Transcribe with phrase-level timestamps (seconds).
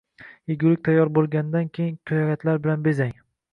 [0.51, 3.17] Yegulik tayyor bo‘lganidan keyin ko‘katlar bilan bezang